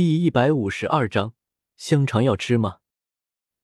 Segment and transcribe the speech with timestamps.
[0.00, 1.34] 第一百五十二章，
[1.76, 2.78] 香肠要吃吗？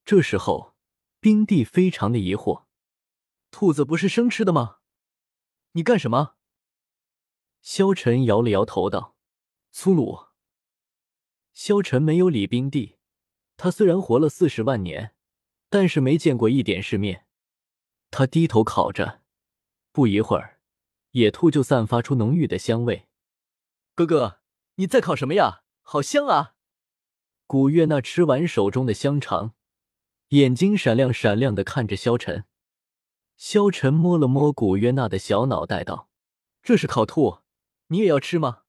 [0.04, 0.74] 这时候，
[1.20, 2.64] 冰帝非常的疑惑：
[3.52, 4.78] 兔子不是生吃的吗？
[5.74, 6.34] 你干什么？
[7.62, 9.14] 萧晨摇了摇头道
[9.70, 10.24] ：“粗鲁。”
[11.54, 12.96] 萧晨没有理冰帝，
[13.56, 15.14] 他虽然活了四十万年，
[15.68, 17.28] 但是没见过一点世面。
[18.10, 19.22] 他低头烤着，
[19.92, 20.58] 不一会儿，
[21.12, 23.06] 野兔就散发出浓郁的香味。
[23.94, 24.40] 哥哥，
[24.74, 25.60] 你在烤什么呀？
[25.86, 26.54] 好香啊！
[27.46, 29.52] 古月娜吃完手中的香肠，
[30.28, 32.46] 眼睛闪亮闪亮的看着萧晨。
[33.36, 36.08] 萧晨摸了摸古月娜的小脑袋，道
[36.64, 37.40] ：“这是烤兔，
[37.88, 38.62] 你也要吃吗？”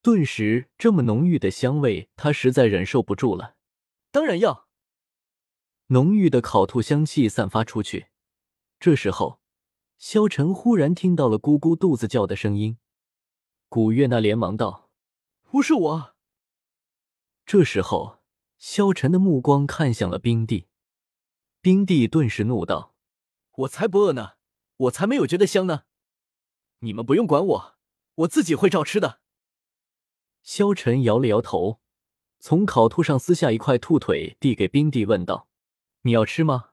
[0.00, 3.56] 顿时，这么浓郁的香味，他实在忍受不住了。
[4.10, 4.68] 当然要。
[5.88, 8.06] 浓郁的烤兔香气散发出去。
[8.80, 9.40] 这时候，
[9.98, 12.78] 萧晨忽然听到了咕咕肚子叫的声音。
[13.68, 14.89] 古月娜连忙道。
[15.50, 16.14] 不是我。
[17.44, 18.20] 这时候，
[18.56, 20.68] 萧晨的目光看向了冰帝，
[21.60, 22.94] 冰帝顿时怒道
[23.56, 24.34] ：“我才不饿呢，
[24.76, 25.86] 我才没有觉得香呢！
[26.78, 27.78] 你们不用管我，
[28.14, 29.20] 我自己会照吃的。”
[30.44, 31.80] 萧晨摇了摇头，
[32.38, 35.48] 从烤兔上撕下一块兔腿，递给冰帝，问道
[36.02, 36.70] ：“你要吃吗？”“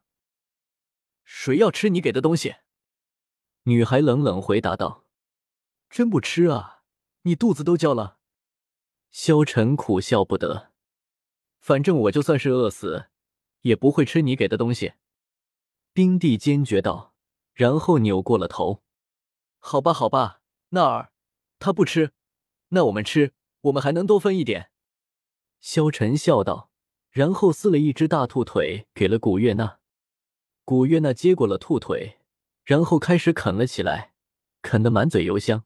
[1.26, 2.58] 谁要吃你给的东西？”
[3.66, 5.04] 女孩冷冷回答道
[5.90, 6.84] ：“真不吃啊？
[7.24, 8.17] 你肚子都叫了。”
[9.10, 10.72] 萧晨苦笑不得，
[11.60, 13.08] 反正我就算是饿死，
[13.62, 14.94] 也不会吃你给的东西。
[15.92, 17.16] 冰帝坚决道，
[17.54, 18.84] 然后扭过了头。
[19.58, 21.12] 好吧，好吧，那儿
[21.58, 22.12] 他不吃，
[22.70, 24.70] 那我们吃，我们还能多分一点。
[25.60, 26.70] 萧晨笑道，
[27.10, 29.80] 然后撕了一只大兔腿给了古月娜。
[30.64, 32.20] 古月娜接过了兔腿，
[32.64, 34.14] 然后开始啃了起来，
[34.62, 35.66] 啃得满嘴油香。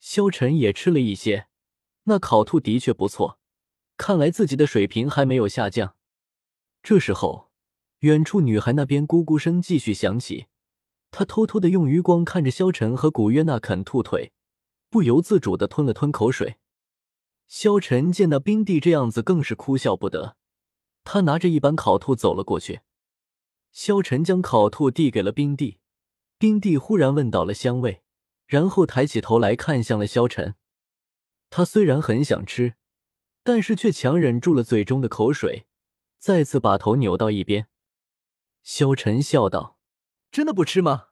[0.00, 1.48] 萧晨也吃了一些。
[2.04, 3.38] 那烤兔的确不错，
[3.96, 5.96] 看来自己的水平还没有下降。
[6.82, 7.50] 这时候，
[8.00, 10.46] 远处女孩那边咕咕声继续响起，
[11.10, 14.32] 她偷偷的用余光看着萧晨和古约娜啃兔腿，
[14.90, 16.56] 不由自主的吞了吞口水。
[17.46, 20.36] 萧晨见那冰帝这样子，更是哭笑不得。
[21.04, 22.80] 他拿着一板烤兔走了过去，
[23.72, 25.78] 萧晨将烤兔递给了冰帝，
[26.38, 28.02] 冰帝忽然问到了香味，
[28.46, 30.54] 然后抬起头来看向了萧晨。
[31.56, 32.74] 他虽然很想吃，
[33.44, 35.68] 但是却强忍住了嘴中的口水，
[36.18, 37.68] 再次把头扭到一边。
[38.64, 39.78] 萧晨笑道
[40.32, 41.10] ：“真的不吃吗？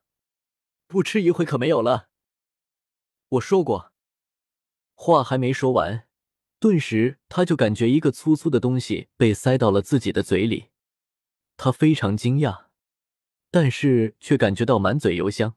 [0.88, 2.08] 不吃一会可没有了。”
[3.38, 3.92] 我说过。
[4.94, 6.08] 话还没说完，
[6.58, 10.70] 顿时他就感觉一个粗粗的东西被塞到了自己的嘴里，
[11.56, 12.64] 他非常惊讶，
[13.52, 15.54] 但是却感觉到满嘴油香。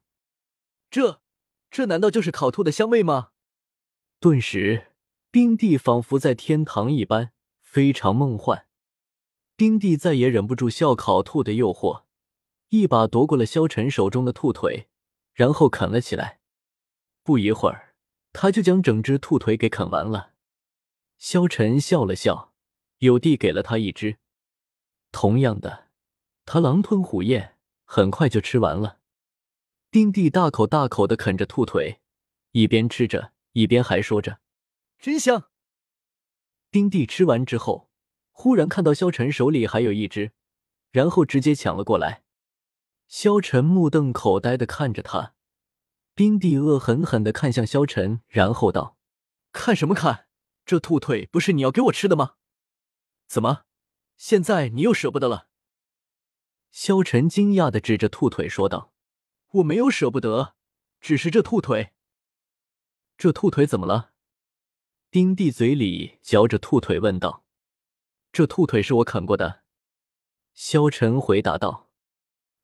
[0.92, 1.24] 这，
[1.72, 3.32] 这难道就是烤兔的香味吗？
[4.26, 4.88] 顿时，
[5.30, 7.32] 冰帝仿佛在天堂一般，
[7.62, 8.66] 非常梦幻。
[9.56, 12.06] 冰帝再也忍不住笑烤兔的诱惑，
[12.70, 14.88] 一把夺过了萧晨手中的兔腿，
[15.32, 16.40] 然后啃了起来。
[17.22, 17.94] 不一会儿，
[18.34, 20.32] 他就将整只兔腿给啃完了。
[21.20, 22.52] 萧晨笑了笑，
[23.02, 24.18] 又递给了他一只。
[25.12, 25.90] 同样的，
[26.46, 28.98] 他狼吞虎咽，很快就吃完了。
[29.92, 32.00] 冰帝大口大口的啃着兔腿，
[32.54, 33.35] 一边吃着。
[33.56, 34.42] 一边还说着
[35.00, 35.50] ：“真香。”
[36.70, 37.90] 冰帝吃完之后，
[38.32, 40.34] 忽然看到萧晨手里还有一只，
[40.92, 42.26] 然后直接抢了过来。
[43.08, 45.36] 萧晨目瞪口呆的看着他，
[46.14, 48.98] 冰帝恶狠狠的看向萧晨，然后道
[49.54, 50.28] ：“看什么看？
[50.66, 52.34] 这兔腿不是你要给我吃的吗？
[53.26, 53.64] 怎么，
[54.18, 55.48] 现在你又舍不得了？”
[56.72, 58.92] 萧晨惊讶的指着兔腿说道
[59.54, 60.56] ：“我没有舍不得，
[61.00, 61.94] 只是这兔腿。”
[63.18, 64.14] 这兔腿怎么了？
[65.10, 67.46] 丁地嘴里嚼着兔腿问道
[68.34, 69.64] ：“这兔腿是我啃过的。”
[70.54, 71.90] 萧晨回答道：“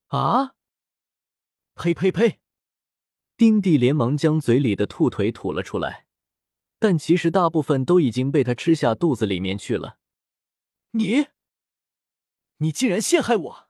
[0.07, 0.55] 啊！”
[1.75, 2.39] 呸呸呸！
[3.37, 6.07] 丁地连忙将嘴里的兔腿吐了出来，
[6.77, 9.99] 但其实大部分都已经被他吃下肚子里面去了。
[10.91, 11.27] 你，
[12.57, 13.69] 你竟然陷害我！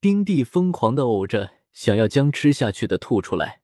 [0.00, 3.63] 丁地疯狂的呕着，想要将吃下去的吐出来。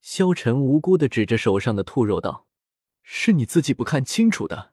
[0.00, 2.46] 萧晨无辜的指着手上的兔肉道
[3.02, 4.72] ：“是你自己不看清楚的，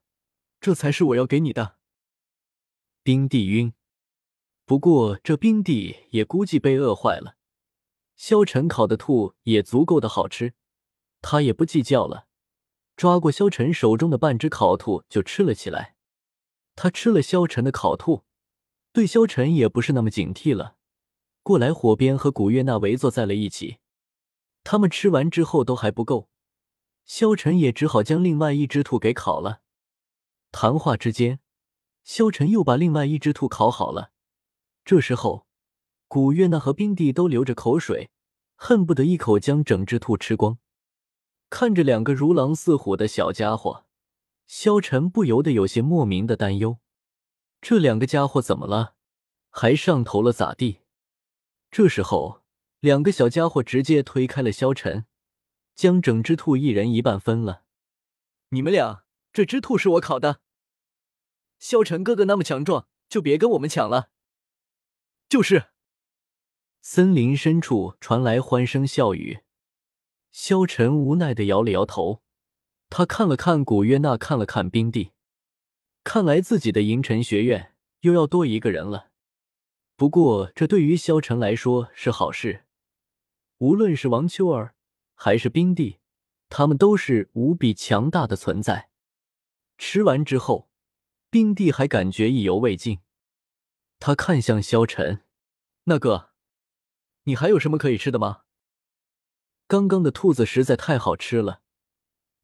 [0.59, 1.75] 这才是我要给你的。”
[3.03, 3.73] 冰帝晕，
[4.65, 7.35] 不过这冰帝也估计被饿坏了。
[8.15, 10.53] 萧晨烤的兔也足够的好吃，
[11.21, 12.27] 他也不计较了，
[12.95, 15.95] 抓过萧晨手中的半只烤兔就吃了起来。
[16.75, 18.23] 他吃了萧晨的烤兔，
[18.91, 20.77] 对萧晨也不是那么警惕了，
[21.43, 23.77] 过来火边和古月娜围坐在了一起。
[24.69, 26.27] 他们吃完之后都还不够，
[27.05, 29.61] 萧晨也只好将另外一只兔给烤了。
[30.51, 31.39] 谈话之间，
[32.03, 34.11] 萧晨又把另外一只兔烤好了。
[34.83, 35.47] 这时候，
[36.09, 38.09] 古月娜和冰帝都流着口水，
[38.57, 40.59] 恨不得一口将整只兔吃光。
[41.49, 43.85] 看着两个如狼似虎的小家伙，
[44.47, 46.79] 萧晨不由得有些莫名的担忧：
[47.61, 48.95] 这两个家伙怎么了？
[49.49, 50.79] 还上头了咋地？
[51.71, 52.41] 这时候，
[52.87, 55.05] 两个小家伙直接推开了萧晨，
[55.75, 57.65] 将整只兔一人一半分了。
[58.51, 59.03] 你们俩，
[59.33, 60.39] 这只兔是我烤的。
[61.59, 64.11] 萧晨哥哥那么强壮，就别跟我们抢了。
[65.27, 65.65] 就是。
[66.79, 69.39] 森林深处传来欢声笑语。
[70.31, 72.21] 萧晨无奈的摇了摇头，
[72.89, 75.11] 他看了看古月娜，看了看冰帝，
[76.05, 79.09] 看来自己的银尘学院又要多一个人了。
[79.97, 82.63] 不过，这对于萧晨来说是好事。
[83.59, 84.75] 无论是王秋儿
[85.15, 85.97] 还是冰帝，
[86.49, 88.89] 他们都是无比强大的存在。
[89.77, 90.69] 吃完之后，
[91.29, 92.99] 冰帝还感觉意犹未尽。
[93.99, 95.23] 他看向萧晨
[95.85, 96.31] ：“那个，
[97.23, 98.43] 你还有什么可以吃的吗？
[99.67, 101.61] 刚刚的兔子实在太好吃了，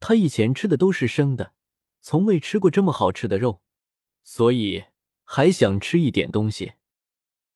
[0.00, 1.54] 他以前吃的都是生的，
[2.00, 3.62] 从未吃过这么好吃的肉，
[4.24, 4.84] 所以
[5.22, 6.74] 还想吃一点东西。”